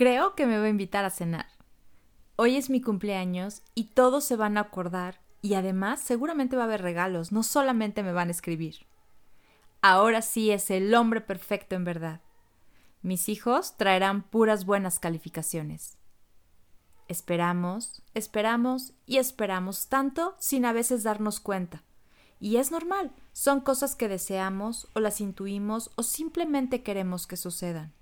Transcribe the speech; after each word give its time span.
Creo 0.00 0.34
que 0.34 0.46
me 0.46 0.58
va 0.58 0.64
a 0.64 0.70
invitar 0.70 1.04
a 1.04 1.10
cenar. 1.10 1.44
Hoy 2.36 2.56
es 2.56 2.70
mi 2.70 2.80
cumpleaños 2.80 3.60
y 3.74 3.88
todos 3.88 4.24
se 4.24 4.34
van 4.34 4.56
a 4.56 4.62
acordar 4.62 5.20
y 5.42 5.52
además 5.52 6.00
seguramente 6.00 6.56
va 6.56 6.62
a 6.62 6.64
haber 6.64 6.80
regalos, 6.80 7.32
no 7.32 7.42
solamente 7.42 8.02
me 8.02 8.14
van 8.14 8.28
a 8.28 8.30
escribir. 8.30 8.86
Ahora 9.82 10.22
sí 10.22 10.52
es 10.52 10.70
el 10.70 10.94
hombre 10.94 11.20
perfecto 11.20 11.74
en 11.74 11.84
verdad. 11.84 12.22
Mis 13.02 13.28
hijos 13.28 13.76
traerán 13.76 14.22
puras 14.22 14.64
buenas 14.64 14.98
calificaciones. 14.98 15.98
Esperamos, 17.06 18.02
esperamos 18.14 18.94
y 19.04 19.18
esperamos 19.18 19.88
tanto 19.88 20.34
sin 20.38 20.64
a 20.64 20.72
veces 20.72 21.02
darnos 21.02 21.40
cuenta. 21.40 21.82
Y 22.40 22.56
es 22.56 22.70
normal, 22.70 23.12
son 23.34 23.60
cosas 23.60 23.96
que 23.96 24.08
deseamos 24.08 24.88
o 24.94 25.00
las 25.00 25.20
intuimos 25.20 25.90
o 25.96 26.02
simplemente 26.02 26.82
queremos 26.82 27.26
que 27.26 27.36
sucedan. 27.36 27.92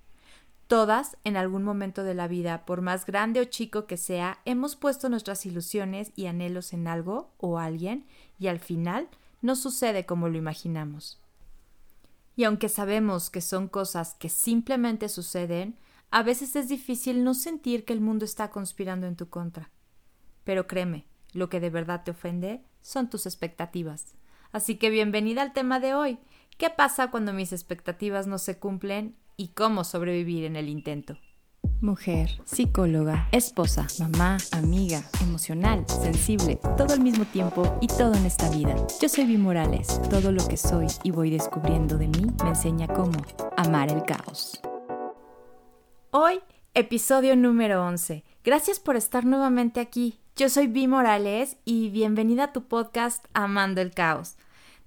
Todas, 0.69 1.17
en 1.25 1.39
algún 1.39 1.65
momento 1.65 2.05
de 2.05 2.13
la 2.13 2.29
vida, 2.29 2.67
por 2.67 2.83
más 2.83 3.07
grande 3.07 3.41
o 3.41 3.45
chico 3.45 3.87
que 3.87 3.97
sea, 3.97 4.39
hemos 4.45 4.77
puesto 4.77 5.09
nuestras 5.09 5.47
ilusiones 5.47 6.13
y 6.15 6.27
anhelos 6.27 6.75
en 6.75 6.87
algo 6.89 7.33
o 7.39 7.59
alguien 7.59 8.05
y 8.39 8.49
al 8.49 8.59
final 8.59 9.09
no 9.41 9.57
sucede 9.57 10.05
como 10.05 10.29
lo 10.29 10.37
imaginamos. 10.37 11.23
Y 12.37 12.45
aunque 12.45 12.69
sabemos 12.69 13.31
que 13.31 13.41
son 13.41 13.67
cosas 13.67 14.15
que 14.19 14.29
simplemente 14.29 15.09
suceden, 15.09 15.79
a 16.11 16.23
veces 16.23 16.55
es 16.55 16.69
difícil 16.69 17.25
no 17.25 17.33
sentir 17.33 17.87
que 17.87 17.95
el 17.95 18.03
mundo 18.03 18.27
está 18.27 18.51
conspirando 18.51 19.07
en 19.07 19.17
tu 19.17 19.31
contra. 19.31 19.71
Pero 20.45 20.67
créeme, 20.67 21.07
lo 21.33 21.49
que 21.49 21.61
de 21.61 21.71
verdad 21.71 22.05
te 22.05 22.11
ofende 22.11 22.63
son 22.83 23.09
tus 23.09 23.25
expectativas. 23.25 24.17
Así 24.53 24.77
que 24.77 24.91
bienvenida 24.91 25.41
al 25.41 25.55
tema 25.55 25.81
de 25.81 25.95
hoy. 25.95 26.19
¿Qué 26.59 26.69
pasa 26.69 27.11
cuando 27.11 27.33
mis 27.33 27.55
expectativas 27.55 28.27
no 28.27 28.37
se 28.37 28.59
cumplen 28.59 29.17
y 29.39 29.49
cómo 29.49 29.85
sobrevivir 29.85 30.45
en 30.45 30.57
el 30.57 30.69
intento? 30.69 31.17
Mujer, 31.81 32.43
psicóloga, 32.45 33.29
esposa, 33.31 33.87
mamá, 34.01 34.37
amiga, 34.51 35.01
emocional, 35.23 35.85
sensible, 35.89 36.59
todo 36.77 36.93
al 36.93 37.01
mismo 37.01 37.25
tiempo 37.25 37.79
y 37.81 37.87
todo 37.87 38.15
en 38.15 38.27
esta 38.27 38.51
vida. 38.51 38.75
Yo 39.01 39.09
soy 39.09 39.27
Vi 39.27 39.39
Morales. 39.39 40.03
Todo 40.11 40.33
lo 40.33 40.47
que 40.49 40.57
soy 40.57 40.89
y 41.05 41.13
voy 41.13 41.31
descubriendo 41.31 41.97
de 41.97 42.09
mí 42.09 42.27
me 42.43 42.49
enseña 42.51 42.89
cómo 42.89 43.17
amar 43.57 43.93
el 43.93 44.03
caos. 44.03 44.61
Hoy, 46.11 46.41
episodio 46.75 47.37
número 47.37 47.87
11. 47.87 48.25
Gracias 48.43 48.81
por 48.81 48.97
estar 48.97 49.25
nuevamente 49.25 49.79
aquí. 49.79 50.19
Yo 50.35 50.49
soy 50.49 50.67
Vi 50.67 50.89
Morales 50.89 51.59
y 51.65 51.91
bienvenida 51.91 52.45
a 52.45 52.53
tu 52.53 52.67
podcast 52.67 53.25
Amando 53.35 53.81
el 53.81 53.93
Caos. 53.93 54.37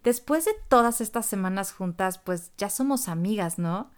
Después 0.03 0.43
de 0.43 0.51
todas 0.67 0.99
estas 0.99 1.25
semanas 1.25 1.71
juntas, 1.71 2.17
pues 2.17 2.51
ya 2.57 2.69
somos 2.69 3.07
amigas, 3.07 3.57
¿no? 3.57 3.91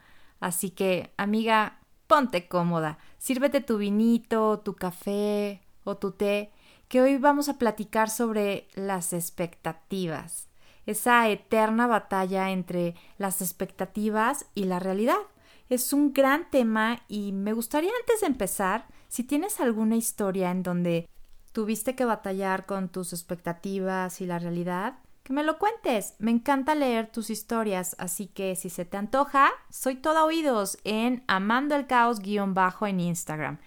Así 0.44 0.72
que, 0.72 1.14
amiga, 1.16 1.80
ponte 2.06 2.50
cómoda, 2.50 2.98
sírvete 3.18 3.62
tu 3.62 3.78
vinito, 3.78 4.60
tu 4.60 4.76
café 4.76 5.62
o 5.86 5.96
tu 5.96 6.12
té, 6.12 6.52
que 6.90 7.00
hoy 7.00 7.18
vamos 7.18 7.48
a 7.48 7.58
platicar 7.58 8.10
sobre 8.10 8.68
las 8.76 9.14
expectativas, 9.14 10.50
esa 10.86 11.30
eterna 11.30 11.88
batalla 11.88 12.52
entre 12.52 12.94
las 13.18 13.42
expectativas 13.42 14.46
y 14.54 14.66
la 14.66 14.80
realidad. 14.80 15.22
Es 15.70 15.94
un 15.94 16.12
gran 16.12 16.50
tema 16.50 17.04
y 17.08 17.32
me 17.32 17.54
gustaría 17.54 17.92
antes 18.02 18.20
de 18.20 18.28
empezar, 18.28 18.86
si 19.08 19.24
tienes 19.24 19.62
alguna 19.62 19.96
historia 19.96 20.52
en 20.52 20.62
donde 20.62 21.08
tuviste 21.54 21.96
que 21.96 22.04
batallar 22.04 22.66
con 22.66 22.90
tus 22.90 23.14
expectativas 23.14 24.20
y 24.20 24.26
la 24.26 24.40
realidad, 24.40 24.96
que 25.24 25.34
me 25.34 25.44
lo 25.44 25.58
cuentes. 25.58 26.16
Me 26.20 26.32
encanta 26.32 26.76
leer 26.76 27.12
tus 27.12 27.30
historias, 27.30 27.96
así 27.98 28.28
que 28.28 28.56
si 28.56 28.70
se 28.70 28.86
te 28.86 28.98
antoja, 28.98 29.52
soy 29.70 29.96
toda 29.96 30.26
oídos 30.26 30.78
en 30.84 31.24
Amando 31.28 31.76
el 31.76 31.88
Caos 31.88 32.20
guion 32.20 32.54
bajo 32.54 32.86
en 32.86 33.00
Instagram. 33.00 33.60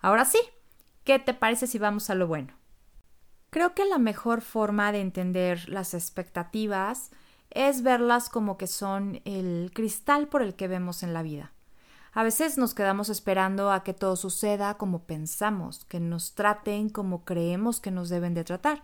Ahora 0.00 0.24
sí, 0.24 0.38
¿qué 1.04 1.18
te 1.18 1.34
parece 1.34 1.66
si 1.66 1.78
vamos 1.78 2.10
a 2.10 2.14
lo 2.14 2.26
bueno? 2.26 2.54
Creo 3.50 3.74
que 3.74 3.84
la 3.84 3.98
mejor 3.98 4.42
forma 4.42 4.92
de 4.92 5.00
entender 5.00 5.68
las 5.68 5.94
expectativas 5.94 7.10
es 7.50 7.82
verlas 7.82 8.28
como 8.28 8.58
que 8.58 8.66
son 8.66 9.22
el 9.24 9.70
cristal 9.72 10.28
por 10.28 10.42
el 10.42 10.54
que 10.54 10.68
vemos 10.68 11.02
en 11.02 11.14
la 11.14 11.22
vida. 11.22 11.52
A 12.12 12.22
veces 12.22 12.58
nos 12.58 12.74
quedamos 12.74 13.08
esperando 13.08 13.70
a 13.70 13.84
que 13.84 13.94
todo 13.94 14.16
suceda 14.16 14.74
como 14.74 15.04
pensamos, 15.04 15.84
que 15.84 16.00
nos 16.00 16.34
traten 16.34 16.88
como 16.88 17.24
creemos 17.24 17.78
que 17.78 17.90
nos 17.90 18.08
deben 18.08 18.34
de 18.34 18.42
tratar. 18.42 18.82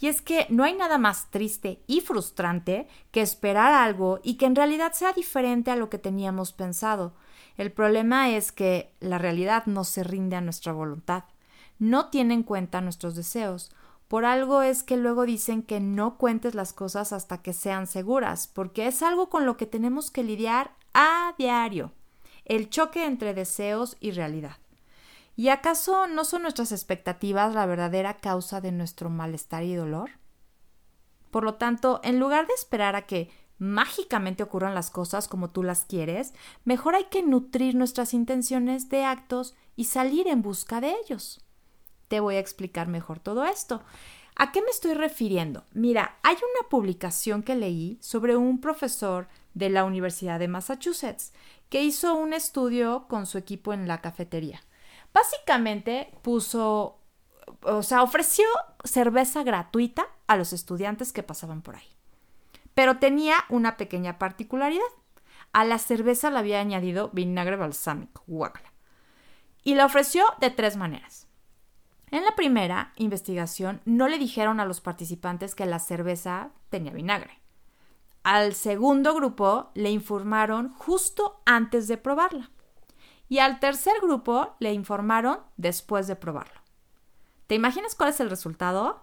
Y 0.00 0.08
es 0.08 0.22
que 0.22 0.46
no 0.50 0.64
hay 0.64 0.74
nada 0.74 0.98
más 0.98 1.30
triste 1.30 1.80
y 1.86 2.00
frustrante 2.00 2.88
que 3.10 3.20
esperar 3.20 3.72
algo 3.72 4.20
y 4.22 4.34
que 4.34 4.46
en 4.46 4.56
realidad 4.56 4.92
sea 4.92 5.12
diferente 5.12 5.70
a 5.70 5.76
lo 5.76 5.90
que 5.90 5.98
teníamos 5.98 6.52
pensado. 6.52 7.14
El 7.56 7.72
problema 7.72 8.30
es 8.30 8.52
que 8.52 8.92
la 9.00 9.18
realidad 9.18 9.66
no 9.66 9.84
se 9.84 10.04
rinde 10.04 10.36
a 10.36 10.40
nuestra 10.40 10.72
voluntad, 10.72 11.24
no 11.78 12.10
tiene 12.10 12.34
en 12.34 12.42
cuenta 12.42 12.80
nuestros 12.80 13.14
deseos, 13.14 13.70
por 14.08 14.24
algo 14.24 14.62
es 14.62 14.82
que 14.82 14.96
luego 14.96 15.24
dicen 15.24 15.62
que 15.62 15.80
no 15.80 16.18
cuentes 16.18 16.54
las 16.54 16.72
cosas 16.72 17.12
hasta 17.12 17.42
que 17.42 17.52
sean 17.52 17.86
seguras, 17.86 18.46
porque 18.48 18.86
es 18.86 19.02
algo 19.02 19.28
con 19.28 19.46
lo 19.46 19.56
que 19.56 19.66
tenemos 19.66 20.10
que 20.10 20.22
lidiar 20.22 20.72
a 20.92 21.34
diario, 21.38 21.92
el 22.44 22.68
choque 22.68 23.06
entre 23.06 23.34
deseos 23.34 23.96
y 24.00 24.10
realidad. 24.10 24.56
¿Y 25.36 25.48
acaso 25.48 26.06
no 26.06 26.24
son 26.24 26.42
nuestras 26.42 26.72
expectativas 26.72 27.54
la 27.54 27.66
verdadera 27.66 28.18
causa 28.18 28.60
de 28.60 28.72
nuestro 28.72 29.10
malestar 29.10 29.64
y 29.64 29.74
dolor? 29.74 30.10
Por 31.30 31.44
lo 31.44 31.54
tanto, 31.54 32.00
en 32.04 32.20
lugar 32.20 32.46
de 32.46 32.54
esperar 32.54 32.94
a 32.94 33.06
que 33.06 33.30
mágicamente 33.58 34.42
ocurran 34.42 34.74
las 34.74 34.90
cosas 34.90 35.26
como 35.26 35.50
tú 35.50 35.62
las 35.62 35.84
quieres, 35.84 36.34
mejor 36.64 36.94
hay 36.94 37.04
que 37.04 37.22
nutrir 37.22 37.74
nuestras 37.74 38.14
intenciones 38.14 38.88
de 38.88 39.04
actos 39.04 39.54
y 39.74 39.84
salir 39.84 40.28
en 40.28 40.42
busca 40.42 40.80
de 40.80 40.94
ellos 41.04 41.44
te 42.14 42.20
voy 42.20 42.36
a 42.36 42.40
explicar 42.40 42.86
mejor 42.86 43.18
todo 43.18 43.44
esto. 43.44 43.82
¿A 44.36 44.52
qué 44.52 44.62
me 44.62 44.68
estoy 44.68 44.94
refiriendo? 44.94 45.64
Mira, 45.72 46.16
hay 46.22 46.36
una 46.36 46.68
publicación 46.68 47.42
que 47.42 47.56
leí 47.56 47.98
sobre 48.00 48.36
un 48.36 48.60
profesor 48.60 49.26
de 49.52 49.68
la 49.68 49.84
Universidad 49.84 50.38
de 50.38 50.46
Massachusetts 50.46 51.32
que 51.70 51.82
hizo 51.82 52.14
un 52.14 52.32
estudio 52.32 53.06
con 53.08 53.26
su 53.26 53.36
equipo 53.36 53.72
en 53.72 53.88
la 53.88 54.00
cafetería. 54.00 54.62
Básicamente 55.14 56.12
puso, 56.22 56.98
o 57.62 57.82
sea, 57.84 58.02
ofreció 58.02 58.44
cerveza 58.82 59.44
gratuita 59.44 60.08
a 60.26 60.36
los 60.36 60.52
estudiantes 60.52 61.12
que 61.12 61.22
pasaban 61.22 61.62
por 61.62 61.76
ahí. 61.76 61.88
Pero 62.74 62.98
tenía 62.98 63.36
una 63.48 63.76
pequeña 63.76 64.18
particularidad. 64.18 64.82
A 65.52 65.64
la 65.64 65.78
cerveza 65.78 66.30
le 66.30 66.38
había 66.40 66.60
añadido 66.60 67.10
vinagre 67.12 67.54
balsámico, 67.54 68.24
guácala. 68.26 68.72
Y 69.62 69.76
la 69.76 69.86
ofreció 69.86 70.24
de 70.40 70.50
tres 70.50 70.76
maneras. 70.76 71.28
En 72.10 72.24
la 72.24 72.34
primera 72.34 72.92
investigación 72.96 73.80
no 73.84 74.08
le 74.08 74.18
dijeron 74.18 74.58
a 74.58 74.66
los 74.66 74.80
participantes 74.80 75.54
que 75.54 75.64
la 75.64 75.78
cerveza 75.78 76.50
tenía 76.70 76.92
vinagre. 76.92 77.40
Al 78.24 78.54
segundo 78.54 79.14
grupo 79.14 79.70
le 79.74 79.90
informaron 79.90 80.72
justo 80.72 81.40
antes 81.46 81.86
de 81.86 81.98
probarla. 81.98 82.50
Y 83.28 83.38
al 83.38 83.60
tercer 83.60 83.94
grupo 84.02 84.54
le 84.58 84.72
informaron 84.72 85.38
después 85.56 86.06
de 86.06 86.16
probarlo. 86.16 86.60
¿Te 87.46 87.54
imaginas 87.54 87.94
cuál 87.94 88.10
es 88.10 88.20
el 88.20 88.30
resultado? 88.30 89.02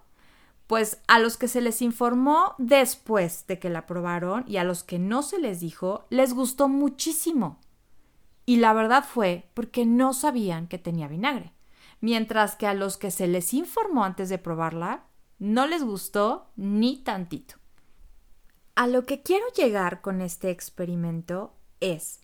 Pues 0.67 1.01
a 1.07 1.19
los 1.19 1.37
que 1.37 1.47
se 1.47 1.61
les 1.61 1.81
informó 1.81 2.55
después 2.57 3.45
de 3.47 3.59
que 3.59 3.69
la 3.69 3.85
probaron 3.85 4.45
y 4.47 4.57
a 4.57 4.63
los 4.63 4.83
que 4.83 4.99
no 4.99 5.21
se 5.21 5.39
les 5.39 5.59
dijo, 5.59 6.05
les 6.09 6.33
gustó 6.33 6.69
muchísimo. 6.69 7.59
Y 8.45 8.57
la 8.57 8.73
verdad 8.73 9.03
fue 9.03 9.49
porque 9.53 9.85
no 9.85 10.13
sabían 10.13 10.67
que 10.67 10.77
tenía 10.77 11.07
vinagre 11.07 11.53
mientras 12.01 12.55
que 12.55 12.67
a 12.67 12.73
los 12.73 12.97
que 12.97 13.11
se 13.11 13.27
les 13.27 13.53
informó 13.53 14.03
antes 14.03 14.27
de 14.27 14.39
probarla 14.39 15.05
no 15.39 15.67
les 15.67 15.83
gustó 15.83 16.51
ni 16.55 16.97
tantito. 16.97 17.55
A 18.75 18.87
lo 18.87 19.05
que 19.05 19.21
quiero 19.21 19.45
llegar 19.55 20.01
con 20.01 20.21
este 20.21 20.49
experimento 20.49 21.53
es 21.79 22.19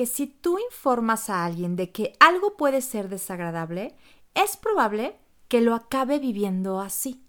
que 0.00 0.06
si 0.06 0.26
tú 0.26 0.58
informas 0.58 1.28
a 1.28 1.44
alguien 1.44 1.76
de 1.76 1.92
que 1.92 2.14
algo 2.20 2.56
puede 2.56 2.80
ser 2.80 3.10
desagradable, 3.10 3.94
es 4.32 4.56
probable 4.56 5.18
que 5.46 5.60
lo 5.60 5.74
acabe 5.74 6.18
viviendo 6.18 6.80
así. 6.80 7.22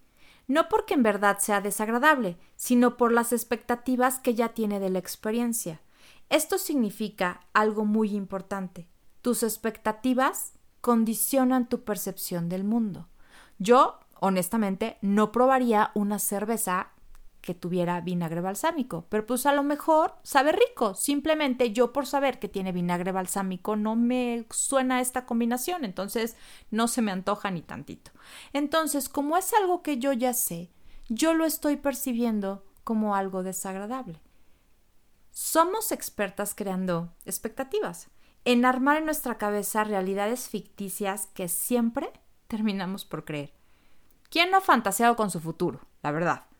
No 0.47 0.69
porque 0.69 0.93
en 0.93 1.03
verdad 1.03 1.39
sea 1.39 1.59
desagradable, 1.59 2.37
sino 2.55 2.95
por 2.95 3.11
las 3.11 3.33
expectativas 3.33 4.19
que 4.19 4.35
ya 4.35 4.53
tiene 4.53 4.79
de 4.79 4.89
la 4.89 4.99
experiencia. 4.99 5.81
Esto 6.29 6.57
significa 6.57 7.41
algo 7.51 7.83
muy 7.83 8.15
importante. 8.15 8.87
Tus 9.21 9.43
expectativas 9.43 10.53
condicionan 10.79 11.67
tu 11.67 11.83
percepción 11.83 12.47
del 12.47 12.63
mundo. 12.63 13.09
Yo, 13.59 13.99
honestamente, 14.21 14.97
no 15.01 15.33
probaría 15.33 15.91
una 15.93 16.19
cerveza 16.19 16.93
que 17.41 17.55
tuviera 17.55 17.99
vinagre 18.01 18.39
balsámico, 18.39 19.05
pero 19.09 19.25
pues 19.25 19.45
a 19.45 19.53
lo 19.53 19.63
mejor 19.63 20.15
sabe 20.23 20.51
rico. 20.51 20.93
Simplemente 20.93 21.73
yo 21.73 21.91
por 21.91 22.05
saber 22.05 22.39
que 22.39 22.47
tiene 22.47 22.71
vinagre 22.71 23.11
balsámico 23.11 23.75
no 23.75 23.95
me 23.95 24.45
suena 24.51 25.01
esta 25.01 25.25
combinación, 25.25 25.83
entonces 25.83 26.37
no 26.69 26.87
se 26.87 27.01
me 27.01 27.11
antoja 27.11 27.51
ni 27.51 27.61
tantito. 27.61 28.11
Entonces, 28.53 29.09
como 29.09 29.37
es 29.37 29.53
algo 29.53 29.81
que 29.81 29.97
yo 29.97 30.13
ya 30.13 30.33
sé, 30.33 30.69
yo 31.09 31.33
lo 31.33 31.45
estoy 31.45 31.77
percibiendo 31.77 32.63
como 32.83 33.15
algo 33.15 33.43
desagradable. 33.43 34.21
Somos 35.31 35.91
expertas 35.91 36.53
creando 36.53 37.13
expectativas 37.25 38.09
en 38.45 38.65
armar 38.65 38.97
en 38.97 39.05
nuestra 39.05 39.37
cabeza 39.37 39.83
realidades 39.83 40.49
ficticias 40.49 41.27
que 41.27 41.47
siempre 41.47 42.11
terminamos 42.47 43.05
por 43.05 43.25
creer. 43.25 43.53
¿Quién 44.29 44.51
no 44.51 44.57
ha 44.57 44.61
fantaseado 44.61 45.15
con 45.15 45.31
su 45.31 45.39
futuro? 45.39 45.81
La 46.01 46.11
verdad. 46.11 46.50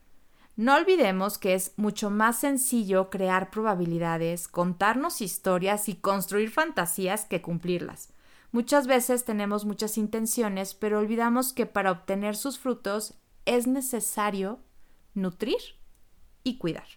No 0.56 0.75
olvidemos 0.75 1.38
que 1.38 1.53
es 1.53 1.74
mucho 1.77 2.09
más 2.09 2.39
sencillo 2.39 3.09
crear 3.09 3.50
probabilidades, 3.50 4.48
contarnos 4.48 5.21
historias 5.21 5.88
y 5.89 5.95
construir 5.95 6.51
fantasías 6.51 7.25
que 7.25 7.42
cumplirlas. 7.42 8.09
Muchas 8.51 8.86
veces 8.86 9.24
tenemos 9.24 9.63
muchas 9.63 9.98
intenciones, 9.98 10.74
pero 10.74 11.00
olvidamos 11.00 11.53
que 11.53 11.65
para 11.65 11.92
obtener 11.92 12.36
sus 12.36 12.59
frutos 12.59 13.13
es 13.45 13.65
necesario 13.65 14.59
nutrir 15.13 15.59
y 16.44 16.57
cuidar. 16.57 16.88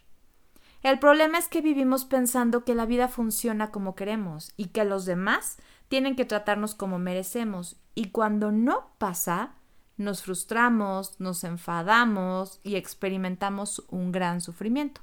El 0.83 0.99
problema 0.99 1.37
es 1.37 1.47
que 1.47 1.61
vivimos 1.61 2.05
pensando 2.05 2.63
que 2.63 2.75
la 2.75 2.85
vida 2.85 3.07
funciona 3.07 3.71
como 3.71 3.95
queremos 3.95 4.53
y 4.57 4.65
que 4.65 4.83
los 4.83 5.05
demás 5.05 5.57
tienen 5.87 6.15
que 6.15 6.25
tratarnos 6.25 6.75
como 6.75 6.99
merecemos 6.99 7.77
y 7.95 8.09
cuando 8.09 8.51
no 8.51 8.91
pasa, 8.97 9.55
nos 9.97 10.23
frustramos, 10.23 11.19
nos 11.19 11.43
enfadamos 11.43 12.59
y 12.63 12.75
experimentamos 12.75 13.85
un 13.89 14.11
gran 14.11 14.41
sufrimiento. 14.41 15.01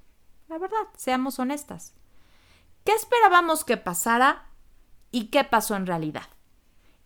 La 0.49 0.59
verdad, 0.59 0.87
seamos 0.97 1.39
honestas. 1.39 1.95
¿Qué 2.85 2.93
esperábamos 2.93 3.65
que 3.65 3.77
pasara 3.77 4.47
y 5.11 5.27
qué 5.27 5.45
pasó 5.45 5.77
en 5.77 5.87
realidad? 5.87 6.27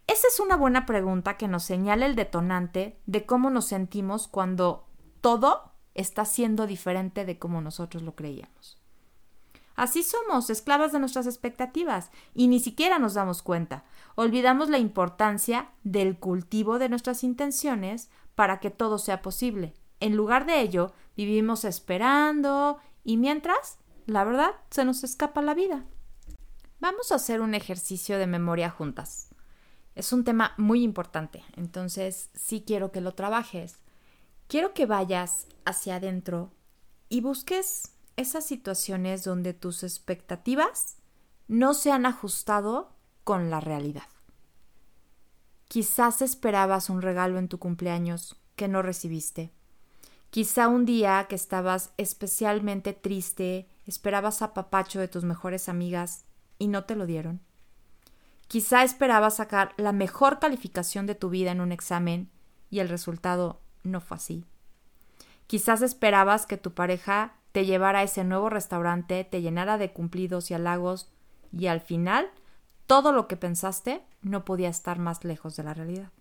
Esa 0.06 0.28
es 0.28 0.40
una 0.40 0.56
buena 0.56 0.86
pregunta 0.86 1.36
que 1.36 1.48
nos 1.48 1.64
señala 1.64 2.06
el 2.06 2.14
detonante 2.14 3.00
de 3.06 3.26
cómo 3.26 3.50
nos 3.50 3.66
sentimos 3.66 4.28
cuando 4.28 4.88
todo 5.20 5.72
está 5.94 6.24
siendo 6.24 6.66
diferente 6.66 7.24
de 7.24 7.38
como 7.38 7.60
nosotros 7.60 8.02
lo 8.02 8.14
creíamos. 8.14 8.80
Así 9.76 10.02
somos, 10.02 10.48
esclavas 10.48 10.92
de 10.92 10.98
nuestras 10.98 11.26
expectativas, 11.26 12.10
y 12.34 12.48
ni 12.48 12.60
siquiera 12.60 12.98
nos 12.98 13.14
damos 13.14 13.42
cuenta. 13.42 13.84
Olvidamos 14.14 14.70
la 14.70 14.78
importancia 14.78 15.70
del 15.84 16.18
cultivo 16.18 16.78
de 16.78 16.88
nuestras 16.88 17.22
intenciones 17.22 18.10
para 18.34 18.58
que 18.58 18.70
todo 18.70 18.98
sea 18.98 19.20
posible. 19.20 19.74
En 20.00 20.16
lugar 20.16 20.46
de 20.46 20.60
ello, 20.60 20.92
vivimos 21.16 21.64
esperando 21.64 22.78
y 23.04 23.18
mientras, 23.18 23.78
la 24.06 24.24
verdad, 24.24 24.52
se 24.70 24.84
nos 24.84 25.04
escapa 25.04 25.42
la 25.42 25.54
vida. 25.54 25.84
Vamos 26.80 27.12
a 27.12 27.16
hacer 27.16 27.40
un 27.40 27.54
ejercicio 27.54 28.18
de 28.18 28.26
memoria 28.26 28.70
juntas. 28.70 29.28
Es 29.94 30.12
un 30.12 30.24
tema 30.24 30.52
muy 30.58 30.82
importante, 30.82 31.42
entonces 31.54 32.30
sí 32.34 32.64
quiero 32.66 32.92
que 32.92 33.00
lo 33.00 33.14
trabajes. 33.14 33.80
Quiero 34.46 34.74
que 34.74 34.86
vayas 34.86 35.46
hacia 35.64 35.96
adentro 35.96 36.52
y 37.08 37.22
busques 37.22 37.95
esas 38.16 38.44
situaciones 38.44 39.24
donde 39.24 39.54
tus 39.54 39.82
expectativas 39.82 40.96
no 41.48 41.74
se 41.74 41.92
han 41.92 42.06
ajustado 42.06 42.92
con 43.24 43.50
la 43.50 43.60
realidad. 43.60 44.08
Quizás 45.68 46.22
esperabas 46.22 46.90
un 46.90 47.02
regalo 47.02 47.38
en 47.38 47.48
tu 47.48 47.58
cumpleaños 47.58 48.36
que 48.54 48.68
no 48.68 48.82
recibiste. 48.82 49.52
Quizá 50.30 50.68
un 50.68 50.84
día 50.84 51.26
que 51.28 51.34
estabas 51.34 51.92
especialmente 51.96 52.92
triste, 52.92 53.68
esperabas 53.84 54.42
a 54.42 54.54
papacho 54.54 55.00
de 55.00 55.08
tus 55.08 55.24
mejores 55.24 55.68
amigas 55.68 56.24
y 56.58 56.68
no 56.68 56.84
te 56.84 56.96
lo 56.96 57.06
dieron. 57.06 57.40
Quizá 58.48 58.84
esperabas 58.84 59.36
sacar 59.36 59.74
la 59.76 59.92
mejor 59.92 60.38
calificación 60.38 61.06
de 61.06 61.14
tu 61.14 61.30
vida 61.30 61.50
en 61.50 61.60
un 61.60 61.72
examen 61.72 62.30
y 62.70 62.78
el 62.78 62.88
resultado 62.88 63.60
no 63.82 64.00
fue 64.00 64.16
así. 64.16 64.44
Quizás 65.46 65.82
esperabas 65.82 66.46
que 66.46 66.56
tu 66.56 66.74
pareja 66.74 67.36
te 67.56 67.64
llevara 67.64 68.00
a 68.00 68.02
ese 68.02 68.22
nuevo 68.22 68.50
restaurante, 68.50 69.24
te 69.24 69.40
llenara 69.40 69.78
de 69.78 69.90
cumplidos 69.90 70.50
y 70.50 70.54
halagos, 70.54 71.10
y 71.52 71.68
al 71.68 71.80
final 71.80 72.30
todo 72.86 73.12
lo 73.12 73.28
que 73.28 73.38
pensaste 73.38 74.04
no 74.20 74.44
podía 74.44 74.68
estar 74.68 74.98
más 74.98 75.24
lejos 75.24 75.56
de 75.56 75.62
la 75.62 75.72
realidad. 75.72 76.12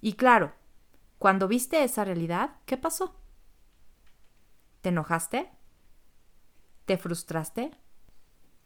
Y 0.00 0.14
claro, 0.14 0.52
cuando 1.20 1.46
viste 1.46 1.84
esa 1.84 2.04
realidad, 2.04 2.56
¿qué 2.64 2.76
pasó? 2.76 3.14
¿Te 4.80 4.88
enojaste? 4.88 5.48
¿Te 6.86 6.98
frustraste? 6.98 7.70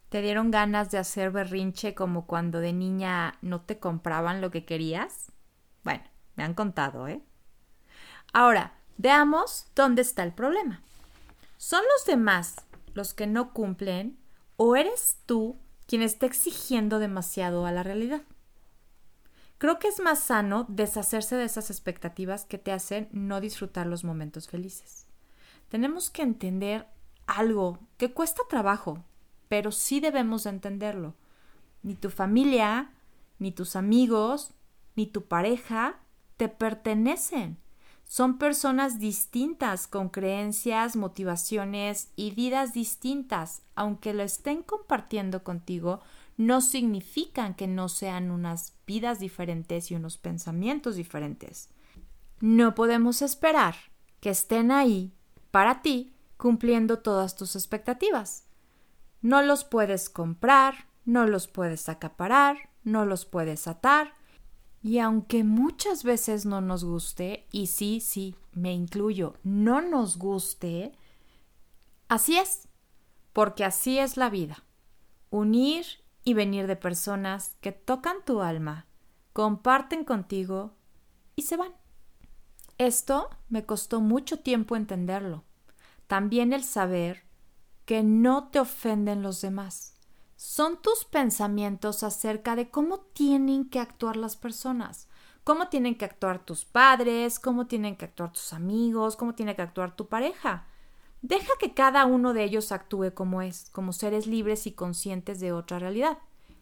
¿Te 0.09 0.23
dieron 0.23 0.51
ganas 0.51 0.91
de 0.91 0.97
hacer 0.97 1.31
berrinche 1.31 1.95
como 1.95 2.27
cuando 2.27 2.61
de 2.61 2.73
niña 2.73 3.35
no 3.43 3.61
te 3.61 3.79
compraban 3.79 4.41
lo 4.41 4.51
que 4.51 4.65
querías? 4.65 5.31
Bueno, 5.85 6.05
me 6.37 6.45
han 6.45 6.55
contado, 6.55 7.07
¿eh? 7.07 7.23
Ahora, 8.33 8.79
veamos 8.97 9.71
dónde 9.75 10.01
está 10.01 10.23
el 10.23 10.33
problema. 10.33 10.83
¿Son 11.63 11.83
los 11.95 12.07
demás 12.07 12.57
los 12.95 13.13
que 13.13 13.27
no 13.27 13.53
cumplen 13.53 14.19
o 14.57 14.77
eres 14.77 15.19
tú 15.27 15.59
quien 15.87 16.01
está 16.01 16.25
exigiendo 16.25 16.99
demasiado 16.99 17.67
a 17.67 17.71
la 17.71 17.83
realidad? 17.83 18.23
Creo 19.59 19.79
que 19.79 19.89
es 19.89 20.01
más 20.01 20.21
sano 20.21 20.65
deshacerse 20.71 21.37
de 21.37 21.45
esas 21.45 21.69
expectativas 21.69 22.47
que 22.47 22.57
te 22.57 22.73
hacen 22.73 23.11
no 23.13 23.43
disfrutar 23.43 23.87
los 23.87 24.05
momentos 24.05 24.49
felices. 24.49 25.05
Tenemos 25.69 26.09
que 26.09 26.23
entender 26.23 26.87
algo 27.27 27.79
que 27.99 28.15
cuesta 28.15 28.41
trabajo, 28.49 29.05
pero 29.51 29.71
sí 29.71 30.01
debemos 30.01 30.47
entenderlo. 30.47 31.15
Ni 31.83 31.95
tu 31.95 32.09
familia, 32.09 32.95
ni 33.39 33.53
tus 33.53 33.77
amigos, 33.77 34.55
ni 34.97 35.07
tu 35.07 35.27
pareja 35.27 36.01
te 36.39 36.49
pertenecen. 36.49 37.59
Son 38.11 38.39
personas 38.39 38.99
distintas, 38.99 39.87
con 39.87 40.09
creencias, 40.09 40.97
motivaciones 40.97 42.11
y 42.17 42.33
vidas 42.33 42.73
distintas. 42.73 43.63
Aunque 43.77 44.13
lo 44.15 44.25
estén 44.25 44.65
compartiendo 44.65 45.45
contigo, 45.45 46.01
no 46.37 46.61
significan 46.61 47.55
que 47.55 47.69
no 47.69 47.89
sean 47.89 48.33
unas 48.33 48.75
vidas 48.85 49.21
diferentes 49.21 49.93
y 49.93 49.95
unos 49.95 50.19
pensamientos 50.19 50.97
diferentes. 50.97 51.69
No 52.41 52.75
podemos 52.75 53.23
esperar 53.23 53.77
que 54.19 54.31
estén 54.31 54.73
ahí 54.73 55.13
para 55.53 55.81
ti 55.81 56.13
cumpliendo 56.37 56.99
todas 56.99 57.37
tus 57.37 57.55
expectativas. 57.55 58.43
No 59.23 59.41
los 59.41 59.63
puedes 59.63 60.11
comprar, 60.11 60.89
no 61.05 61.29
los 61.29 61.47
puedes 61.47 61.89
acaparar, 61.89 62.71
no 62.83 63.07
los 63.07 63.25
puedes 63.25 63.69
atar, 63.69 64.15
y 64.83 64.99
aunque 64.99 65.45
muchas 65.45 66.05
veces 66.05 66.47
no 66.47 66.61
nos 66.61 66.85
guste, 66.85 67.47
y 67.53 67.67
sí, 67.67 68.01
sí, 68.01 68.35
me 68.53 68.73
incluyo, 68.73 69.35
no 69.43 69.81
nos 69.81 70.17
guste, 70.17 70.93
así 72.09 72.39
es, 72.39 72.69
porque 73.33 73.65
así 73.65 73.99
es 73.99 74.17
la 74.17 74.31
vida. 74.31 74.65
Unir 75.29 75.87
y 76.25 76.35
venir 76.35 76.67
de 76.67 76.77
personas 76.77 77.57
que 77.61 77.73
tocan 77.73 78.25
tu 78.25 78.41
alma, 78.41 78.87
comparten 79.33 80.05
contigo 80.05 80.75
y 81.37 81.43
se 81.43 81.57
van. 81.57 81.73
Esto 82.79 83.29
me 83.49 83.67
costó 83.67 84.01
mucho 84.01 84.41
tiempo 84.41 84.77
entenderlo. 84.77 85.45
También 86.07 86.53
el 86.53 86.65
saber 86.65 87.25
que 87.85 88.03
no 88.03 88.49
te 88.49 88.61
ofenden 88.61 89.23
los 89.23 89.41
demás 89.43 89.90
son 90.43 90.81
tus 90.81 91.05
pensamientos 91.05 92.03
acerca 92.03 92.57
de 92.57 92.71
cómo 92.71 93.01
tienen 93.01 93.69
que 93.69 93.79
actuar 93.79 94.17
las 94.17 94.37
personas, 94.37 95.07
cómo 95.45 95.69
tienen 95.69 95.99
que 95.99 96.07
actuar 96.07 96.47
tus 96.47 96.65
padres, 96.65 97.39
cómo 97.39 97.67
tienen 97.67 97.95
que 97.95 98.07
actuar 98.07 98.33
tus 98.33 98.55
amigos, 98.55 99.17
cómo 99.17 99.35
tiene 99.35 99.55
que 99.55 99.61
actuar 99.61 99.95
tu 99.95 100.09
pareja. 100.09 100.67
Deja 101.21 101.53
que 101.61 101.75
cada 101.75 102.07
uno 102.07 102.33
de 102.33 102.43
ellos 102.45 102.73
actúe 102.73 103.13
como 103.13 103.43
es, 103.43 103.69
como 103.73 103.93
seres 103.93 104.27
libres 104.27 104.67
y 104.67 104.73
conscientes 104.73 105.41
de 105.41 105.53
otra 105.53 105.79
realidad, 105.79 106.17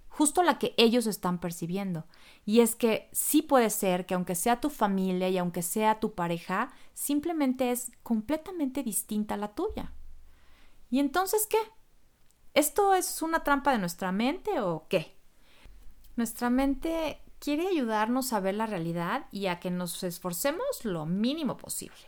justo 0.09 0.43
la 0.43 0.59
que 0.59 0.75
ellos 0.77 1.07
están 1.07 1.39
percibiendo. 1.39 2.05
Y 2.45 2.63
es 2.63 2.75
que 2.75 3.09
sí 3.13 3.43
puede 3.43 3.71
ser 3.71 4.07
que 4.07 4.15
aunque 4.15 4.35
sea 4.35 4.61
tu 4.61 4.71
familia 4.71 5.29
y 5.29 5.39
aunque 5.39 5.63
sea 5.63 6.01
tu 6.01 6.15
pareja, 6.15 6.73
simplemente 6.95 7.71
es 7.71 7.93
completamente 8.03 8.83
distinta 8.83 9.35
a 9.35 9.39
la 9.39 9.55
tuya. 9.55 9.93
¿Y 10.91 10.99
entonces 10.99 11.47
qué? 11.49 11.59
¿Esto 12.59 12.93
es 12.93 13.23
una 13.23 13.45
trampa 13.45 13.71
de 13.71 13.79
nuestra 13.79 14.11
mente 14.11 14.59
o 14.59 14.87
qué? 14.89 15.15
Nuestra 16.17 16.51
mente 16.51 17.21
quiere 17.39 17.69
ayudarnos 17.69 18.33
a 18.33 18.41
ver 18.41 18.57
la 18.57 18.67
realidad 18.67 19.27
y 19.31 19.47
a 19.47 19.61
que 19.61 19.71
nos 19.71 20.03
esforcemos 20.03 20.85
lo 20.85 21.07
mínimo 21.07 21.57
posible, 21.57 22.01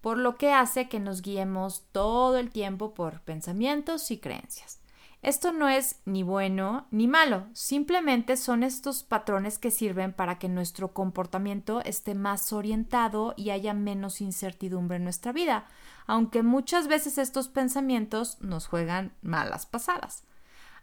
por 0.00 0.16
lo 0.16 0.36
que 0.36 0.52
hace 0.52 0.88
que 0.88 1.00
nos 1.00 1.20
guiemos 1.20 1.82
todo 1.90 2.38
el 2.38 2.50
tiempo 2.52 2.94
por 2.94 3.22
pensamientos 3.22 4.12
y 4.12 4.18
creencias. 4.18 4.78
Esto 5.20 5.52
no 5.52 5.68
es 5.68 6.00
ni 6.04 6.22
bueno 6.22 6.86
ni 6.92 7.08
malo, 7.08 7.48
simplemente 7.52 8.36
son 8.36 8.62
estos 8.62 9.02
patrones 9.02 9.58
que 9.58 9.72
sirven 9.72 10.12
para 10.12 10.38
que 10.38 10.48
nuestro 10.48 10.94
comportamiento 10.94 11.80
esté 11.80 12.14
más 12.14 12.52
orientado 12.52 13.34
y 13.36 13.50
haya 13.50 13.74
menos 13.74 14.20
incertidumbre 14.20 14.98
en 14.98 15.02
nuestra 15.02 15.32
vida, 15.32 15.66
aunque 16.08 16.42
muchas 16.42 16.88
veces 16.88 17.18
estos 17.18 17.48
pensamientos 17.48 18.40
nos 18.40 18.66
juegan 18.66 19.14
malas 19.20 19.66
pasadas. 19.66 20.24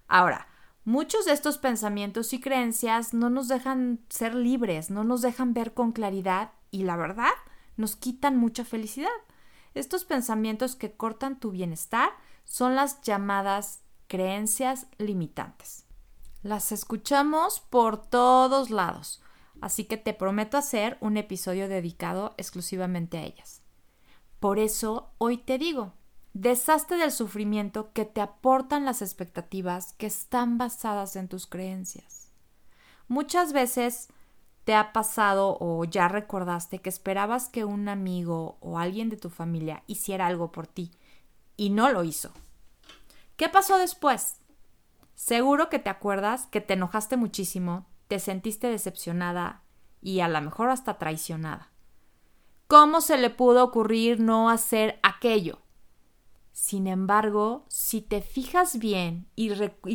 Ahora, 0.07 0.47
muchos 0.85 1.25
de 1.25 1.33
estos 1.33 1.57
pensamientos 1.57 2.31
y 2.31 2.39
creencias 2.39 3.13
no 3.13 3.31
nos 3.31 3.47
dejan 3.47 3.99
ser 4.07 4.35
libres, 4.35 4.91
no 4.91 5.03
nos 5.03 5.23
dejan 5.23 5.55
ver 5.55 5.73
con 5.73 5.91
claridad 5.91 6.51
y 6.69 6.83
la 6.83 6.95
verdad 6.95 7.33
nos 7.75 7.95
quitan 7.95 8.37
mucha 8.37 8.63
felicidad. 8.63 9.09
Estos 9.73 10.05
pensamientos 10.05 10.75
que 10.75 10.93
cortan 10.93 11.39
tu 11.39 11.49
bienestar 11.49 12.09
son 12.43 12.75
las 12.75 13.01
llamadas 13.01 13.81
creencias 14.07 14.85
limitantes. 14.99 15.85
Las 16.43 16.71
escuchamos 16.71 17.61
por 17.61 17.97
todos 17.97 18.69
lados, 18.69 19.23
así 19.59 19.85
que 19.85 19.97
te 19.97 20.13
prometo 20.13 20.55
hacer 20.55 20.99
un 21.01 21.17
episodio 21.17 21.67
dedicado 21.67 22.35
exclusivamente 22.37 23.17
a 23.17 23.23
ellas. 23.23 23.64
Por 24.45 24.59
eso 24.59 25.09
hoy 25.17 25.37
te 25.37 25.57
digo, 25.57 25.93
deshazte 26.35 26.97
del 26.97 27.11
sufrimiento 27.11 27.91
que 27.93 28.05
te 28.05 28.21
aportan 28.21 28.85
las 28.85 29.01
expectativas 29.01 29.93
que 29.93 30.05
están 30.05 30.59
basadas 30.59 31.15
en 31.15 31.27
tus 31.27 31.47
creencias. 31.47 32.29
Muchas 33.07 33.53
veces 33.53 34.07
te 34.63 34.75
ha 34.75 34.93
pasado 34.93 35.57
o 35.59 35.83
ya 35.85 36.09
recordaste 36.09 36.77
que 36.77 36.89
esperabas 36.89 37.49
que 37.49 37.65
un 37.65 37.89
amigo 37.89 38.59
o 38.59 38.77
alguien 38.77 39.09
de 39.09 39.17
tu 39.17 39.31
familia 39.31 39.81
hiciera 39.87 40.27
algo 40.27 40.51
por 40.51 40.67
ti 40.67 40.91
y 41.57 41.71
no 41.71 41.89
lo 41.89 42.03
hizo. 42.03 42.31
¿Qué 43.37 43.49
pasó 43.49 43.79
después? 43.79 44.41
Seguro 45.15 45.69
que 45.69 45.79
te 45.79 45.89
acuerdas 45.89 46.45
que 46.51 46.61
te 46.61 46.75
enojaste 46.75 47.17
muchísimo, 47.17 47.87
te 48.07 48.19
sentiste 48.19 48.67
decepcionada 48.67 49.63
y 50.03 50.19
a 50.19 50.27
lo 50.27 50.39
mejor 50.39 50.69
hasta 50.69 50.99
traicionada. 50.99 51.71
¿Cómo 52.77 52.99
se 52.99 53.17
le 53.17 53.29
pudo 53.29 53.63
ocurrir 53.63 54.19
no 54.19 54.49
hacer 54.49 54.99
aquello? 55.01 55.59
Sin 56.51 56.87
embargo, 56.87 57.63
si 57.69 58.01
te 58.01 58.19
fijas 58.19 58.79
bien 58.79 59.29
y, 59.37 59.47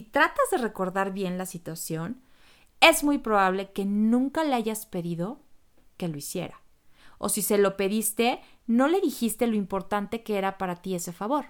tratas 0.04 0.50
de 0.50 0.56
recordar 0.56 1.12
bien 1.12 1.36
la 1.36 1.44
situación, 1.44 2.22
es 2.80 3.04
muy 3.04 3.18
probable 3.18 3.70
que 3.72 3.84
nunca 3.84 4.44
le 4.44 4.54
hayas 4.54 4.86
pedido 4.86 5.42
que 5.98 6.08
lo 6.08 6.16
hiciera. 6.16 6.62
O 7.18 7.28
si 7.28 7.42
se 7.42 7.58
lo 7.58 7.76
pediste, 7.76 8.40
no 8.66 8.88
le 8.88 9.02
dijiste 9.02 9.46
lo 9.46 9.56
importante 9.56 10.22
que 10.22 10.38
era 10.38 10.56
para 10.56 10.76
ti 10.76 10.94
ese 10.94 11.12
favor. 11.12 11.48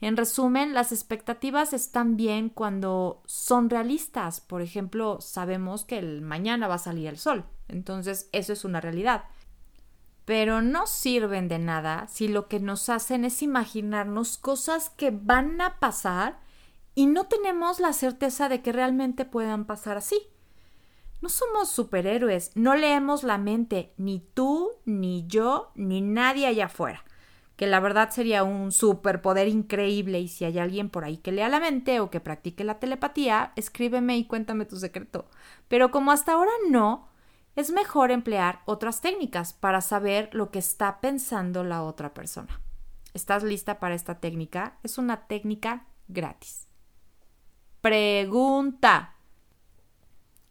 En 0.00 0.16
resumen, 0.16 0.72
las 0.72 0.90
expectativas 0.90 1.74
están 1.74 2.16
bien 2.16 2.48
cuando 2.48 3.22
son 3.26 3.68
realistas. 3.68 4.40
Por 4.40 4.62
ejemplo, 4.62 5.18
sabemos 5.20 5.84
que 5.84 5.98
el 5.98 6.22
mañana 6.22 6.66
va 6.66 6.76
a 6.76 6.78
salir 6.78 7.08
el 7.08 7.18
sol. 7.18 7.44
Entonces, 7.68 8.30
eso 8.32 8.54
es 8.54 8.64
una 8.64 8.80
realidad. 8.80 9.24
Pero 10.26 10.60
no 10.60 10.86
sirven 10.86 11.48
de 11.48 11.58
nada 11.58 12.06
si 12.08 12.28
lo 12.28 12.48
que 12.48 12.60
nos 12.60 12.90
hacen 12.90 13.24
es 13.24 13.40
imaginarnos 13.40 14.36
cosas 14.36 14.90
que 14.90 15.10
van 15.10 15.62
a 15.62 15.78
pasar 15.78 16.38
y 16.94 17.06
no 17.06 17.24
tenemos 17.24 17.80
la 17.80 17.94
certeza 17.94 18.50
de 18.50 18.60
que 18.60 18.72
realmente 18.72 19.24
puedan 19.24 19.64
pasar 19.64 19.96
así. 19.96 20.18
No 21.22 21.30
somos 21.30 21.70
superhéroes, 21.70 22.52
no 22.54 22.74
leemos 22.74 23.22
la 23.22 23.38
mente, 23.38 23.94
ni 23.96 24.20
tú, 24.20 24.72
ni 24.84 25.26
yo, 25.26 25.72
ni 25.74 26.02
nadie 26.02 26.46
allá 26.46 26.66
afuera 26.66 27.02
que 27.56 27.66
la 27.66 27.80
verdad 27.80 28.10
sería 28.10 28.44
un 28.44 28.70
superpoder 28.70 29.48
increíble 29.48 30.20
y 30.20 30.28
si 30.28 30.44
hay 30.44 30.58
alguien 30.58 30.90
por 30.90 31.04
ahí 31.04 31.16
que 31.16 31.32
lea 31.32 31.48
la 31.48 31.58
mente 31.58 32.00
o 32.00 32.10
que 32.10 32.20
practique 32.20 32.64
la 32.64 32.78
telepatía, 32.78 33.52
escríbeme 33.56 34.16
y 34.18 34.26
cuéntame 34.26 34.66
tu 34.66 34.76
secreto. 34.76 35.26
Pero 35.66 35.90
como 35.90 36.12
hasta 36.12 36.32
ahora 36.32 36.52
no, 36.70 37.08
es 37.56 37.70
mejor 37.70 38.10
emplear 38.10 38.60
otras 38.66 39.00
técnicas 39.00 39.54
para 39.54 39.80
saber 39.80 40.28
lo 40.32 40.50
que 40.50 40.58
está 40.58 41.00
pensando 41.00 41.64
la 41.64 41.82
otra 41.82 42.12
persona. 42.12 42.60
¿Estás 43.14 43.42
lista 43.42 43.80
para 43.80 43.94
esta 43.94 44.20
técnica? 44.20 44.78
Es 44.82 44.98
una 44.98 45.26
técnica 45.26 45.86
gratis. 46.06 46.68
Pregunta. 47.80 49.14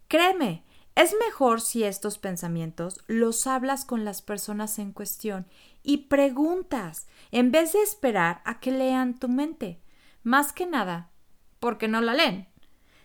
Créeme, 0.07 0.65
es 0.95 1.15
mejor 1.25 1.61
si 1.61 1.83
estos 1.83 2.17
pensamientos 2.17 3.03
los 3.05 3.45
hablas 3.45 3.85
con 3.85 4.03
las 4.03 4.23
personas 4.23 4.79
en 4.79 4.91
cuestión 4.91 5.45
y 5.83 5.97
preguntas 6.07 7.07
en 7.31 7.51
vez 7.51 7.73
de 7.73 7.83
esperar 7.83 8.41
a 8.45 8.59
que 8.59 8.71
lean 8.71 9.19
tu 9.19 9.29
mente. 9.29 9.79
Más 10.23 10.53
que 10.53 10.65
nada, 10.65 11.11
porque 11.59 11.87
no 11.87 12.01
la 12.01 12.15
leen. 12.15 12.47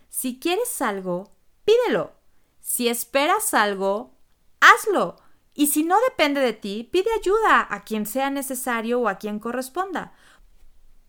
Si 0.09 0.39
quieres 0.39 0.81
algo, 0.81 1.35
pídelo. 1.65 2.20
Si 2.61 2.87
esperas 2.87 3.53
algo, 3.53 4.15
hazlo. 4.59 5.17
Y 5.53 5.67
si 5.67 5.83
no 5.83 5.97
depende 6.09 6.39
de 6.39 6.53
ti, 6.53 6.87
pide 6.91 7.09
ayuda 7.19 7.67
a 7.69 7.83
quien 7.83 8.05
sea 8.05 8.29
necesario 8.29 9.01
o 9.01 9.07
a 9.09 9.15
quien 9.15 9.39
corresponda. 9.39 10.13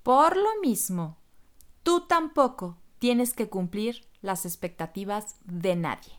Por 0.03 0.37
lo 0.37 0.61
mismo, 0.61 1.19
tú 1.83 2.07
tampoco 2.07 2.79
tienes 2.99 3.35
que 3.35 3.49
cumplir 3.49 4.09
las 4.21 4.45
expectativas 4.45 5.37
de 5.45 5.77
nadie. 5.77 6.19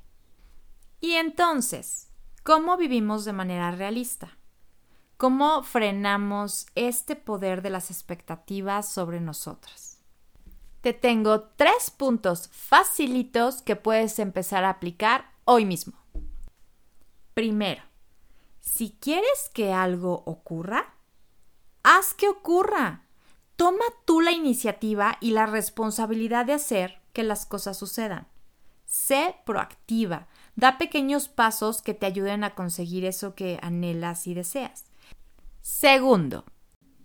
Y 1.02 1.16
entonces, 1.16 2.10
¿cómo 2.44 2.78
vivimos 2.78 3.25
de 3.25 3.34
manera 3.34 3.72
realista? 3.72 4.38
¿Cómo 5.18 5.63
frenamos 5.63 6.68
este 6.75 7.16
poder 7.16 7.62
de 7.62 7.70
las 7.70 7.92
expectativas 7.92 8.90
sobre 8.90 9.20
nosotras? 9.20 9.93
Te 10.84 10.92
tengo 10.92 11.44
tres 11.44 11.92
puntos 11.92 12.50
facilitos 12.52 13.62
que 13.62 13.78
puedes 13.78 14.20
empezar 14.20 14.66
a 14.66 14.70
aplicar 14.70 15.32
hoy 15.46 15.63
mismo. 15.63 15.94
Primero, 17.34 17.82
si 18.60 18.98
quieres 19.00 19.50
que 19.54 19.72
algo 19.72 20.24
ocurra, 20.25 20.94
haz 21.84 22.13
que 22.13 22.28
ocurra. 22.28 23.06
Toma 23.56 23.86
tú 24.04 24.20
la 24.20 24.34
iniciativa 24.34 25.18
y 25.22 25.32
la 25.32 25.46
responsabilidad 25.46 26.46
de 26.46 26.52
hacer 26.56 27.00
que 27.13 27.24
las 27.24 27.46
cosas 27.46 27.78
sucedan. 27.78 28.28
Sé 28.84 29.38
proactiva. 29.46 30.28
Da 30.58 30.78
pequeños 30.78 31.30
pasos 31.30 31.82
que 31.82 31.94
te 31.94 32.08
ayuden 32.08 32.44
a 32.44 32.56
conseguir 32.56 33.06
eso 33.06 33.36
que 33.36 33.58
anhelas 33.62 34.28
y 34.28 34.34
deseas. 34.34 34.84
Segundo, 35.62 36.44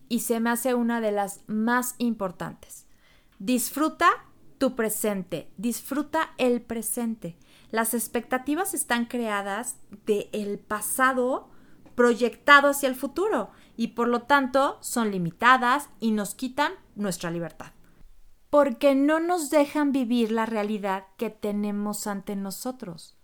y 0.08 0.18
se 0.18 0.40
me 0.40 0.50
hace 0.50 0.74
una 0.74 1.00
de 1.00 1.12
las 1.12 1.42
más 1.46 1.94
importantes, 1.98 2.87
disfruta 3.38 4.08
tu 4.58 4.74
presente, 4.74 5.50
disfruta 5.56 6.30
el 6.38 6.60
presente. 6.60 7.38
Las 7.70 7.94
expectativas 7.94 8.74
están 8.74 9.06
creadas 9.06 9.76
del 10.06 10.28
el 10.32 10.58
pasado 10.58 11.48
proyectado 11.94 12.68
hacia 12.68 12.88
el 12.88 12.94
futuro 12.94 13.50
y 13.76 13.88
por 13.88 14.08
lo 14.08 14.22
tanto 14.22 14.78
son 14.80 15.10
limitadas 15.10 15.90
y 16.00 16.12
nos 16.12 16.34
quitan 16.34 16.72
nuestra 16.94 17.30
libertad. 17.30 17.72
Porque 18.50 18.94
no 18.94 19.20
nos 19.20 19.50
dejan 19.50 19.92
vivir 19.92 20.32
la 20.32 20.46
realidad 20.46 21.06
que 21.16 21.30
tenemos 21.30 22.06
ante 22.06 22.34
nosotros. 22.34 23.16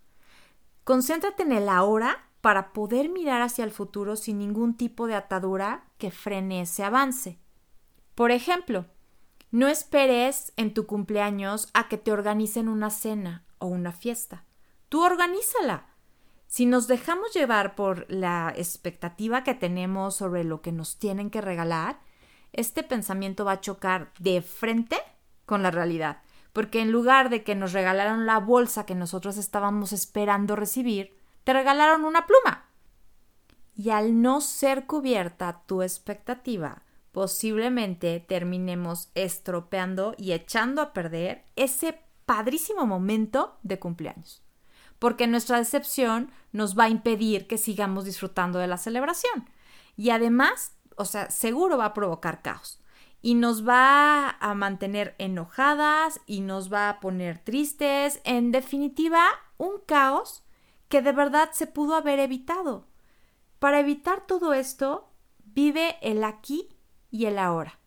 Concéntrate 0.85 1.45
en 1.45 1.53
el 1.53 1.69
ahora 1.69 2.29
para 2.41 2.73
poder 2.75 3.09
mirar 3.09 3.41
hacia 3.41 3.65
el 3.65 3.71
futuro 3.71 4.17
sin 4.17 4.39
ningún 4.39 4.77
tipo 4.77 5.07
de 5.07 5.15
atadura 5.15 5.89
que 5.97 6.11
frene 6.11 6.61
ese 6.61 6.85
avance. 6.85 7.39
Por 8.15 8.31
ejemplo, 8.31 8.87
no 9.55 9.69
esperes 9.69 10.53
en 10.57 10.75
tu 10.75 10.85
cumpleaños 10.85 11.69
a 11.75 11.89
que 11.89 11.97
te 11.97 12.11
organicen 12.11 12.69
una 12.69 12.91
cena 12.91 13.45
o 13.59 13.67
una 13.67 13.93
fiesta. 13.93 14.45
Tú 14.89 15.05
organízala. 15.05 15.87
Si 16.49 16.67
nos 16.67 16.89
dejamos 16.89 17.33
llevar 17.33 17.77
por 17.77 18.05
la 18.11 18.53
expectativa 18.57 19.45
que 19.45 19.55
tenemos 19.55 20.17
sobre 20.17 20.43
lo 20.43 20.61
que 20.61 20.73
nos 20.73 20.99
tienen 20.99 21.31
que 21.31 21.41
regalar, 21.41 22.01
este 22.53 22.83
pensamiento 22.83 23.45
va 23.45 23.53
a 23.53 23.61
chocar 23.61 24.13
de 24.19 24.43
frente 24.43 24.97
con 25.47 25.63
la 25.63 25.71
realidad 25.71 26.19
porque 26.53 26.81
en 26.81 26.93
lugar 26.93 27.31
de 27.31 27.43
que 27.43 27.57
nos 27.57 27.73
regalaron 27.73 28.27
la 28.27 28.39
bolsa 28.39 28.87
que 28.87 28.95
nosotros 28.95 29.37
estábamos 29.37 29.93
esperando 29.93 30.55
recibir, 30.55 31.13
te 31.43 31.53
regalaron 31.53 32.05
una 32.05 32.27
pluma. 32.27 32.67
Y 33.77 33.91
al 33.91 34.23
no 34.23 34.41
ser 34.41 34.87
cubierta 34.87 35.63
tu 35.67 35.83
expectativa, 35.83 36.85
posiblemente 37.15 38.19
terminemos 38.19 39.09
estropeando 39.15 40.17
y 40.19 40.33
echando 40.33 40.83
a 40.83 40.93
perder 40.93 41.45
ese 41.55 42.01
padrísimo 42.27 42.87
momento 42.87 43.57
de 43.63 43.79
cumpleaños. 43.79 44.43
Porque 44.99 45.29
nuestra 45.29 45.59
decepción 45.59 46.33
nos 46.51 46.77
va 46.77 46.85
a 46.85 46.89
impedir 46.89 47.47
que 47.47 47.57
sigamos 47.57 48.05
disfrutando 48.05 48.59
de 48.59 48.67
la 48.67 48.79
celebración. 48.79 49.49
Y 49.97 50.11
además, 50.11 50.77
o 50.97 51.05
sea, 51.05 51.31
seguro 51.31 51.79
va 51.79 51.85
a 51.85 51.95
provocar 51.95 52.43
caos 52.43 52.81
y 53.23 53.35
nos 53.35 53.67
va 53.67 54.31
a 54.31 54.55
mantener 54.55 55.15
enojadas 55.19 56.21
y 56.27 56.41
nos 56.41 56.73
va 56.73 56.89
a 56.89 56.99
poner 56.99 57.39
tristes. 57.39 58.21
En 58.25 58.51
definitiva, 58.51 59.25
un 59.57 59.79
caos 59.87 60.43
que 60.89 61.01
de 61.01 61.13
verdad 61.13 61.51
se 61.53 61.69
pudo 61.69 61.95
haber 61.95 62.19
evitado. 62.19 62.89
Para 63.61 63.79
evitar 63.79 64.27
todo 64.27 64.53
esto, 64.53 65.13
vive 65.45 65.97
el 66.03 66.25
aquí 66.25 66.74
y 67.15 67.27
el 67.27 67.39
ahora. 67.39 67.79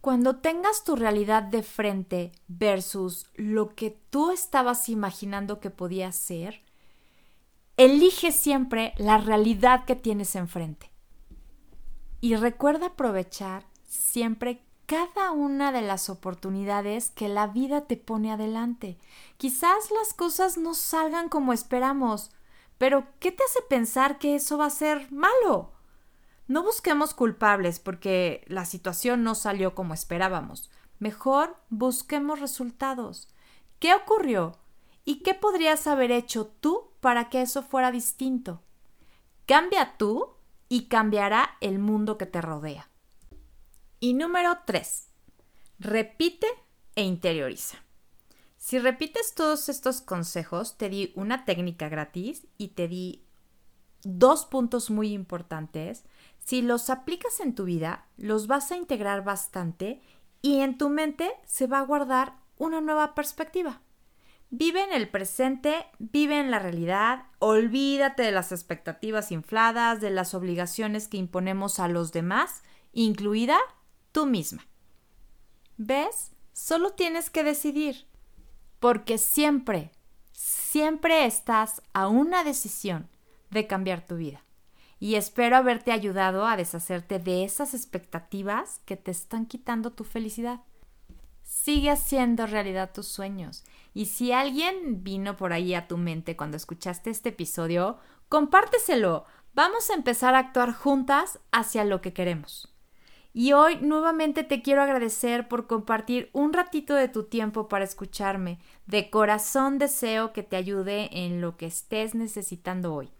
Cuando 0.00 0.36
tengas 0.36 0.84
tu 0.84 0.94
realidad 0.94 1.42
de 1.42 1.64
frente 1.64 2.30
versus 2.46 3.26
lo 3.34 3.74
que 3.74 3.98
tú 4.10 4.30
estabas 4.30 4.88
imaginando 4.88 5.58
que 5.58 5.70
podía 5.70 6.12
ser, 6.12 6.62
elige 7.76 8.30
siempre 8.30 8.94
la 8.96 9.18
realidad 9.18 9.86
que 9.86 9.96
tienes 9.96 10.36
enfrente. 10.36 10.92
Y 12.20 12.36
recuerda 12.36 12.86
aprovechar 12.86 13.66
siempre 13.88 14.62
cada 14.86 15.32
una 15.32 15.72
de 15.72 15.82
las 15.82 16.08
oportunidades 16.08 17.10
que 17.10 17.28
la 17.28 17.48
vida 17.48 17.86
te 17.88 17.96
pone 17.96 18.30
adelante. 18.30 18.98
Quizás 19.36 19.90
las 19.90 20.14
cosas 20.14 20.58
no 20.58 20.74
salgan 20.74 21.28
como 21.28 21.52
esperamos, 21.52 22.30
pero 22.78 23.04
¿qué 23.18 23.32
te 23.32 23.42
hace 23.42 23.62
pensar 23.62 24.20
que 24.20 24.36
eso 24.36 24.58
va 24.58 24.66
a 24.66 24.70
ser 24.70 25.10
malo? 25.10 25.71
No 26.52 26.62
busquemos 26.62 27.14
culpables 27.14 27.80
porque 27.80 28.44
la 28.46 28.66
situación 28.66 29.22
no 29.22 29.34
salió 29.34 29.74
como 29.74 29.94
esperábamos. 29.94 30.70
Mejor 30.98 31.56
busquemos 31.70 32.40
resultados. 32.40 33.30
¿Qué 33.78 33.94
ocurrió? 33.94 34.58
¿Y 35.06 35.22
qué 35.22 35.32
podrías 35.32 35.86
haber 35.86 36.12
hecho 36.12 36.46
tú 36.46 36.90
para 37.00 37.30
que 37.30 37.40
eso 37.40 37.62
fuera 37.62 37.90
distinto? 37.90 38.60
Cambia 39.46 39.96
tú 39.96 40.34
y 40.68 40.88
cambiará 40.88 41.56
el 41.62 41.78
mundo 41.78 42.18
que 42.18 42.26
te 42.26 42.42
rodea. 42.42 42.90
Y 43.98 44.12
número 44.12 44.58
3. 44.66 45.08
Repite 45.78 46.48
e 46.96 47.02
interioriza. 47.02 47.78
Si 48.58 48.78
repites 48.78 49.34
todos 49.34 49.70
estos 49.70 50.02
consejos, 50.02 50.76
te 50.76 50.90
di 50.90 51.14
una 51.16 51.46
técnica 51.46 51.88
gratis 51.88 52.46
y 52.58 52.68
te 52.68 52.88
di 52.88 53.24
dos 54.02 54.44
puntos 54.44 54.90
muy 54.90 55.14
importantes. 55.14 56.04
Si 56.44 56.62
los 56.62 56.90
aplicas 56.90 57.40
en 57.40 57.54
tu 57.54 57.64
vida, 57.64 58.06
los 58.16 58.46
vas 58.46 58.72
a 58.72 58.76
integrar 58.76 59.24
bastante 59.24 60.00
y 60.40 60.60
en 60.60 60.76
tu 60.76 60.88
mente 60.88 61.32
se 61.44 61.66
va 61.66 61.78
a 61.78 61.84
guardar 61.86 62.34
una 62.58 62.80
nueva 62.80 63.14
perspectiva. 63.14 63.80
Vive 64.50 64.82
en 64.82 64.92
el 64.92 65.08
presente, 65.08 65.86
vive 65.98 66.38
en 66.38 66.50
la 66.50 66.58
realidad, 66.58 67.24
olvídate 67.38 68.22
de 68.22 68.32
las 68.32 68.52
expectativas 68.52 69.32
infladas, 69.32 70.00
de 70.00 70.10
las 70.10 70.34
obligaciones 70.34 71.08
que 71.08 71.16
imponemos 71.16 71.78
a 71.78 71.88
los 71.88 72.12
demás, 72.12 72.62
incluida 72.92 73.56
tú 74.10 74.26
misma. 74.26 74.66
¿Ves? 75.78 76.32
Solo 76.52 76.90
tienes 76.92 77.30
que 77.30 77.44
decidir, 77.44 78.06
porque 78.78 79.16
siempre, 79.16 79.90
siempre 80.32 81.24
estás 81.24 81.80
a 81.94 82.08
una 82.08 82.44
decisión 82.44 83.08
de 83.50 83.66
cambiar 83.66 84.06
tu 84.06 84.16
vida. 84.16 84.44
Y 85.02 85.16
espero 85.16 85.56
haberte 85.56 85.90
ayudado 85.90 86.46
a 86.46 86.56
deshacerte 86.56 87.18
de 87.18 87.42
esas 87.42 87.74
expectativas 87.74 88.80
que 88.84 88.96
te 88.96 89.10
están 89.10 89.46
quitando 89.46 89.90
tu 89.90 90.04
felicidad. 90.04 90.60
Sigue 91.42 91.90
haciendo 91.90 92.46
realidad 92.46 92.92
tus 92.94 93.08
sueños. 93.08 93.64
Y 93.94 94.06
si 94.06 94.30
alguien 94.30 95.02
vino 95.02 95.36
por 95.36 95.52
ahí 95.52 95.74
a 95.74 95.88
tu 95.88 95.98
mente 95.98 96.36
cuando 96.36 96.56
escuchaste 96.56 97.10
este 97.10 97.30
episodio, 97.30 97.98
compárteselo. 98.28 99.24
Vamos 99.54 99.90
a 99.90 99.94
empezar 99.94 100.36
a 100.36 100.38
actuar 100.38 100.72
juntas 100.72 101.40
hacia 101.50 101.82
lo 101.82 102.00
que 102.00 102.12
queremos. 102.12 102.72
Y 103.32 103.54
hoy 103.54 103.78
nuevamente 103.80 104.44
te 104.44 104.62
quiero 104.62 104.82
agradecer 104.82 105.48
por 105.48 105.66
compartir 105.66 106.30
un 106.32 106.52
ratito 106.52 106.94
de 106.94 107.08
tu 107.08 107.24
tiempo 107.24 107.66
para 107.66 107.82
escucharme. 107.84 108.60
De 108.86 109.10
corazón 109.10 109.78
deseo 109.78 110.32
que 110.32 110.44
te 110.44 110.54
ayude 110.54 111.08
en 111.10 111.40
lo 111.40 111.56
que 111.56 111.66
estés 111.66 112.14
necesitando 112.14 112.94
hoy. 112.94 113.10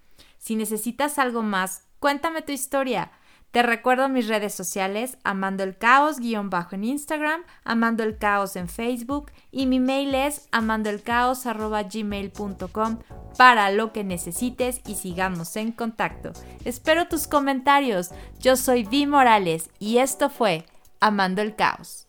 Si 0.43 0.57
necesitas 0.57 1.19
algo 1.21 1.43
más, 1.43 1.85
cuéntame 2.01 2.43
tu 2.43 2.51
historia. 2.51 3.13
Te 3.53 3.63
recuerdo 3.63 4.09
mis 4.09 4.27
redes 4.27 4.53
sociales, 4.53 5.17
Amando 5.23 5.63
el 5.63 5.79
Caos, 5.79 6.19
guion 6.19 6.51
bajo 6.51 6.75
en 6.75 6.83
Instagram, 6.83 7.45
Amando 7.63 8.03
el 8.03 8.19
Caos 8.19 8.57
en 8.57 8.69
Facebook 8.69 9.31
y 9.53 9.67
mi 9.67 9.79
mail 9.79 10.17
es 10.17 10.49
amandoelcaos.gmail.com 10.51 12.99
para 13.39 13.71
lo 13.71 13.93
que 13.93 14.03
necesites 14.03 14.81
y 14.85 14.97
sigamos 14.97 15.55
en 15.55 15.71
contacto. 15.71 16.33
Espero 16.65 17.07
tus 17.07 17.29
comentarios. 17.29 18.11
Yo 18.41 18.57
soy 18.57 18.83
Vi 18.83 19.07
Morales 19.07 19.71
y 19.79 19.99
esto 19.99 20.29
fue 20.29 20.67
Amando 20.99 21.41
el 21.41 21.55
Caos. 21.55 22.09